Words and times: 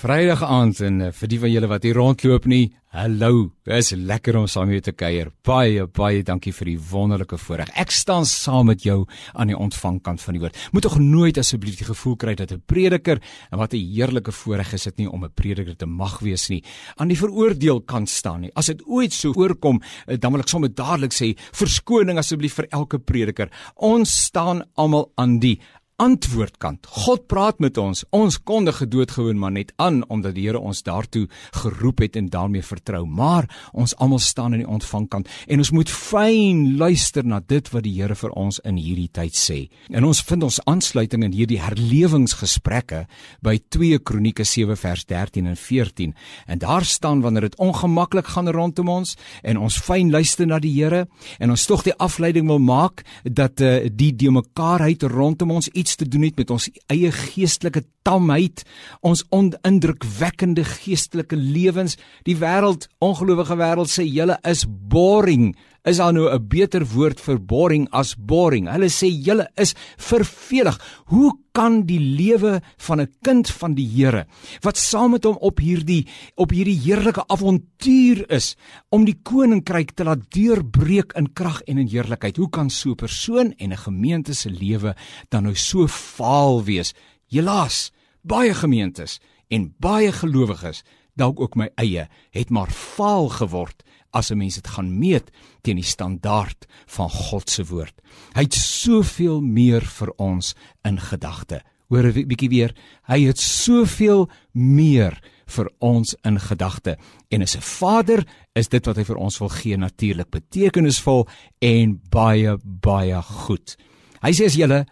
Vrydag 0.00 0.40
aand 0.40 0.78
en 0.80 1.00
uh, 1.04 1.08
vir 1.12 1.28
die 1.28 1.38
van 1.42 1.50
julle 1.52 1.68
wat 1.68 1.84
hier 1.84 1.98
rondloop 1.98 2.46
nie, 2.48 2.70
hallo. 2.96 3.50
Dit 3.68 3.82
is 3.82 3.90
lekker 3.92 4.38
om 4.38 4.46
saam 4.48 4.70
met 4.70 4.78
jou 4.78 4.84
te 4.86 4.94
kuier. 4.96 5.28
Baie 5.44 5.84
baie 5.92 6.22
dankie 6.24 6.54
vir 6.56 6.70
die 6.70 6.78
wonderlike 6.88 7.36
voorreg. 7.36 7.68
Ek 7.76 7.92
staan 7.92 8.24
saam 8.24 8.70
met 8.70 8.80
jou 8.86 9.02
aan 9.36 9.52
die 9.52 9.58
ontvangkant 9.58 10.24
van 10.24 10.38
die 10.38 10.40
woord. 10.40 10.56
Moet 10.72 10.86
tog 10.88 10.96
nooit 11.04 11.36
asseblief 11.42 11.76
die 11.82 11.88
gevoel 11.90 12.16
kry 12.16 12.32
dat 12.34 12.54
'n 12.56 12.62
prediker 12.64 13.20
en 13.52 13.58
wat 13.58 13.74
'n 13.74 13.84
heerlike 13.92 14.32
voorreg 14.32 14.72
is 14.72 14.84
dit 14.84 14.98
nie 15.00 15.10
om 15.10 15.22
'n 15.22 15.34
prediker 15.34 15.76
te 15.76 15.86
mag 15.86 16.18
wees 16.20 16.48
nie, 16.48 16.64
aan 16.96 17.08
die 17.08 17.20
veroordeel 17.20 17.82
kan 17.82 18.06
staan 18.06 18.40
nie. 18.40 18.50
As 18.56 18.66
dit 18.66 18.80
ooit 18.86 19.12
so 19.12 19.34
voorkom, 19.34 19.82
uh, 20.08 20.16
dan 20.16 20.32
wil 20.32 20.40
ek 20.40 20.48
sommer 20.48 20.74
dadelik 20.74 21.12
sê, 21.12 21.36
verskoning 21.52 22.16
asseblief 22.16 22.54
vir 22.54 22.66
elke 22.70 22.98
prediker. 22.98 23.50
Ons 23.76 24.24
staan 24.24 24.62
almal 24.76 25.12
aan 25.16 25.38
die 25.38 25.60
antwoordkant. 26.00 26.86
God 27.04 27.26
praat 27.28 27.58
met 27.60 27.76
ons. 27.78 28.02
Ons 28.16 28.38
konde 28.48 28.72
gedoodgewoon 28.72 29.38
maar 29.38 29.52
net 29.52 29.72
aan 29.76 30.00
omdat 30.08 30.34
die 30.36 30.46
Here 30.46 30.58
ons 30.58 30.82
daartoe 30.82 31.26
geroep 31.60 32.00
het 32.00 32.16
en 32.16 32.30
daarmee 32.32 32.64
vertrou. 32.64 33.04
Maar 33.06 33.48
ons 33.72 33.92
almal 34.00 34.22
staan 34.24 34.54
aan 34.54 34.62
die 34.62 34.68
ontvangkant 34.68 35.28
en 35.46 35.60
ons 35.60 35.72
moet 35.76 35.90
fyn 35.92 36.62
luister 36.80 37.26
na 37.26 37.42
dit 37.44 37.68
wat 37.74 37.84
die 37.84 37.92
Here 37.98 38.16
vir 38.16 38.32
ons 38.32 38.60
in 38.64 38.78
hierdie 38.80 39.10
tyd 39.12 39.36
sê. 39.36 39.58
En 39.92 40.06
ons 40.08 40.22
vind 40.30 40.46
ons 40.48 40.60
aansluiting 40.72 41.26
in 41.28 41.36
hierdie 41.36 41.60
herlewingsgesprekke 41.60 43.04
by 43.44 43.58
2 43.68 44.00
Kronieke 44.00 44.46
7 44.48 44.78
vers 44.80 45.04
13 45.04 45.52
en 45.52 45.58
14. 45.60 46.16
En 46.46 46.64
daar 46.64 46.88
staan 46.88 47.20
wanneer 47.20 47.50
dit 47.50 47.58
ongemaklik 47.60 48.32
gaan 48.32 48.48
rondom 48.48 48.88
ons 48.88 49.16
en 49.42 49.60
ons 49.60 49.80
fyn 49.84 50.10
luister 50.10 50.48
na 50.48 50.58
die 50.62 50.72
Here 50.80 51.04
en 51.38 51.52
ons 51.52 51.68
tog 51.68 51.84
die 51.84 51.96
afleiding 52.00 52.48
wil 52.48 52.62
maak 52.62 53.04
dat 53.24 53.60
uh, 53.60 53.84
die 53.92 54.12
die 54.16 54.32
mekaarheid 54.32 55.04
rondom 55.10 55.58
ons 55.58 55.68
iets 55.68 55.89
iets 55.90 55.98
te 55.98 56.08
doen 56.08 56.22
het 56.22 56.36
met 56.38 56.50
ons 56.50 56.68
eie 56.92 57.10
geestelike 57.10 57.82
tamheid, 58.06 58.62
ons 59.02 59.24
onindrukwekkende 59.34 60.64
geestelike 60.64 61.36
lewens. 61.36 61.96
Die 62.28 62.36
wêreld, 62.38 62.86
ongelowige 63.02 63.56
wêreld 63.58 63.90
sê 63.90 64.06
julle 64.06 64.38
is 64.46 64.64
boring. 64.68 65.56
Is 65.82 65.96
daar 65.96 66.12
nou 66.12 66.28
'n 66.28 66.48
beter 66.48 66.84
woord 66.84 67.20
vir 67.20 67.38
boring 67.40 67.88
as 67.90 68.14
boring? 68.14 68.68
Hulle 68.68 68.88
sê 68.88 69.08
julle 69.08 69.48
is 69.56 69.74
vervelig. 69.96 70.76
Hoe 71.06 71.32
kan 71.52 71.86
die 71.86 71.98
lewe 71.98 72.60
van 72.76 73.00
'n 73.00 73.12
kind 73.22 73.50
van 73.50 73.74
die 73.74 73.88
Here 73.88 74.26
wat 74.60 74.76
saam 74.76 75.10
met 75.10 75.24
hom 75.24 75.36
op 75.40 75.58
hierdie 75.58 76.06
op 76.36 76.50
hierdie 76.50 76.78
heerlike 76.78 77.24
avontuur 77.26 78.30
is 78.30 78.56
om 78.90 79.04
die 79.04 79.18
koninkryk 79.22 79.90
te 79.90 80.04
laat 80.04 80.30
deurbreek 80.30 81.12
in 81.16 81.32
krag 81.32 81.62
en 81.62 81.78
in 81.78 81.88
heerlikheid? 81.88 82.36
Hoe 82.36 82.50
kan 82.50 82.70
so 82.70 82.90
'n 82.90 82.94
persoon 82.94 83.52
en 83.56 83.72
'n 83.72 83.76
gemeente 83.76 84.34
se 84.34 84.50
lewe 84.50 84.94
dan 85.30 85.42
nou 85.42 85.54
so 85.54 85.86
vaal 85.86 86.64
wees? 86.64 86.92
Helaas, 87.28 87.90
baie 88.22 88.54
gemeentes 88.54 89.18
en 89.48 89.74
baie 89.78 90.12
gelowiges, 90.12 90.82
dalk 91.20 91.40
ook 91.40 91.56
my 91.60 91.68
eie, 91.80 92.08
het 92.34 92.50
maar 92.50 92.72
vaal 92.72 93.28
geword 93.40 93.84
as 94.10 94.30
'n 94.30 94.38
mens 94.38 94.54
dit 94.54 94.66
gaan 94.66 94.98
meet 94.98 95.30
teen 95.62 95.76
die 95.76 95.84
standaard 95.84 96.66
van 96.86 97.10
God 97.10 97.50
se 97.50 97.64
woord. 97.64 97.94
Hy 98.34 98.42
het 98.42 98.54
soveel 98.54 99.40
meer 99.40 99.82
vir 99.82 100.10
ons 100.16 100.54
in 100.82 100.98
gedagte. 101.00 101.62
Hoor 101.88 102.06
'n 102.06 102.26
bietjie 102.26 102.48
weer, 102.48 102.74
hy 103.06 103.26
het 103.26 103.38
soveel 103.38 104.28
meer 104.52 105.20
vir 105.46 105.70
ons 105.78 106.16
in 106.22 106.38
gedagte. 106.40 106.98
En 107.28 107.42
as 107.42 107.56
'n 107.56 107.60
Vader 107.60 108.26
is 108.54 108.68
dit 108.68 108.86
wat 108.86 108.96
hy 108.96 109.04
vir 109.04 109.16
ons 109.16 109.38
wil 109.38 109.48
gee 109.48 109.76
natuurlik 109.76 110.30
betekenisvol 110.30 111.28
en 111.58 112.00
baie 112.10 112.58
baie 112.64 113.22
goed. 113.22 113.76
Hy 114.22 114.32
sê 114.32 114.44
as 114.44 114.54
jy 114.54 114.84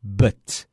bid. 0.00 0.68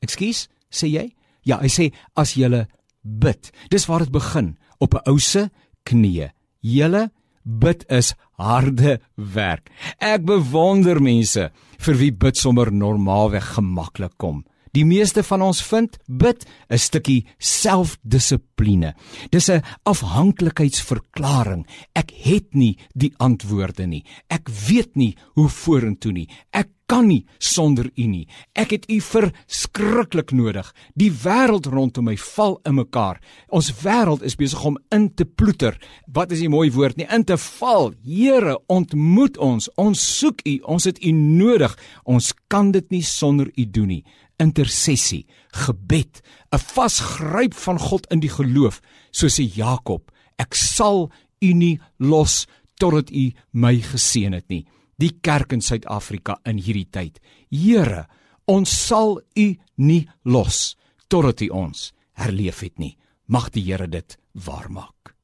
Ekskuus, 0.00 0.48
sê 0.70 0.88
jy? 0.88 1.14
Ja, 1.42 1.58
hy 1.60 1.68
sê 1.68 1.92
as 2.14 2.34
jy 2.34 2.66
bid. 3.02 3.50
Dis 3.68 3.86
waar 3.86 3.98
dit 3.98 4.12
begin 4.12 4.56
op 4.78 4.94
'n 4.94 5.08
ou 5.10 5.18
se 5.18 5.50
knieë. 5.84 6.32
Julle 6.60 7.10
Bid 7.44 7.84
is 7.90 8.14
harde 8.38 9.00
werk. 9.16 9.70
Ek 9.98 10.24
bewonder 10.26 11.02
mense 11.02 11.50
vir 11.82 11.98
wie 11.98 12.12
bid 12.14 12.38
sommer 12.38 12.70
normaalweg 12.70 13.54
gemaklik 13.56 14.14
kom. 14.16 14.44
Die 14.72 14.86
meeste 14.88 15.20
van 15.26 15.42
ons 15.44 15.60
vind 15.68 15.98
bid 16.08 16.46
'n 16.70 16.78
stukkie 16.78 17.26
selfdissipline. 17.38 18.94
Dis 19.30 19.50
'n 19.50 19.62
afhanklikheidsverklaring. 19.84 21.66
Ek 21.94 22.10
het 22.10 22.54
nie 22.54 22.78
die 22.94 23.12
antwoorde 23.18 23.86
nie. 23.86 24.04
Ek 24.30 24.48
weet 24.48 24.96
nie 24.96 25.16
hoe 25.34 25.48
vorentoe 25.48 26.12
nie. 26.12 26.28
Ek 26.52 26.68
kan 26.92 27.06
nie 27.08 27.24
sonder 27.40 27.88
u 27.96 28.04
nie. 28.04 28.26
Ek 28.52 28.74
het 28.74 28.84
u 28.92 28.98
verskriklik 29.00 30.34
nodig. 30.36 30.66
Die 30.98 31.08
wêreld 31.22 31.70
rondom 31.72 32.10
my 32.10 32.18
val 32.20 32.58
in 32.68 32.76
mekaar. 32.76 33.20
Ons 33.48 33.70
wêreld 33.80 34.24
is 34.26 34.36
besig 34.36 34.60
om 34.68 34.76
in 34.92 35.08
te 35.16 35.24
ploeter. 35.24 35.78
Wat 36.12 36.34
is 36.36 36.42
die 36.44 36.50
mooi 36.52 36.68
woord 36.74 37.00
nie? 37.00 37.08
In 37.08 37.24
te 37.24 37.38
val. 37.40 37.94
Here, 38.04 38.58
ontmoet 38.68 39.40
ons. 39.40 39.70
Ons 39.80 40.02
soek 40.18 40.44
u. 40.44 40.58
Ons 40.68 40.90
het 40.90 41.00
u 41.00 41.14
nodig. 41.16 41.76
Ons 42.04 42.34
kan 42.52 42.74
dit 42.76 42.92
nie 42.92 43.04
sonder 43.06 43.48
u 43.56 43.64
doen 43.64 43.88
nie. 43.94 44.04
Intersessie, 44.42 45.24
gebed, 45.64 46.20
'n 46.52 46.58
vasgryp 46.58 47.54
van 47.54 47.78
God 47.78 48.06
in 48.10 48.20
die 48.20 48.32
geloof, 48.32 48.80
soos 49.12 49.38
sê 49.38 49.44
Jakob, 49.44 50.10
ek 50.36 50.54
sal 50.54 51.10
u 51.40 51.52
nie 51.52 51.78
los 51.98 52.46
totdat 52.76 53.10
u 53.10 53.32
my 53.52 53.76
geseën 53.80 54.32
het 54.32 54.48
nie 54.48 54.66
die 55.02 55.16
kerk 55.20 55.52
in 55.56 55.62
Suid-Afrika 55.64 56.38
in 56.46 56.60
hierdie 56.62 56.88
tyd. 56.90 57.18
Here, 57.50 58.06
ons 58.46 58.70
sal 58.70 59.18
U 59.18 59.46
nie 59.82 60.02
los 60.24 60.76
totdat 61.10 61.42
U 61.42 61.50
ons 61.64 61.90
herleef 62.22 62.62
het 62.62 62.78
nie. 62.78 62.94
Mag 63.26 63.50
die 63.54 63.64
Here 63.66 63.88
dit 63.88 64.16
waarmaak. 64.46 65.14